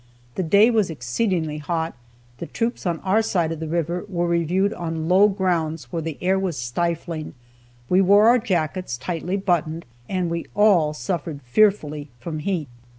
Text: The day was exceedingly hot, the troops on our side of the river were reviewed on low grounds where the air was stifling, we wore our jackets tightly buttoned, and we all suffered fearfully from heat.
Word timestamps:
The 0.33 0.41
day 0.41 0.71
was 0.71 0.89
exceedingly 0.89 1.59
hot, 1.59 1.93
the 2.39 2.47
troops 2.47 2.87
on 2.87 2.99
our 3.01 3.21
side 3.21 3.51
of 3.51 3.59
the 3.59 3.67
river 3.67 4.03
were 4.09 4.25
reviewed 4.25 4.73
on 4.73 5.07
low 5.07 5.27
grounds 5.27 5.91
where 5.93 6.01
the 6.01 6.17
air 6.21 6.39
was 6.39 6.57
stifling, 6.57 7.35
we 7.87 8.01
wore 8.01 8.27
our 8.27 8.39
jackets 8.39 8.97
tightly 8.97 9.37
buttoned, 9.37 9.85
and 10.09 10.31
we 10.31 10.47
all 10.55 10.95
suffered 10.95 11.39
fearfully 11.43 12.09
from 12.19 12.39
heat. 12.39 12.67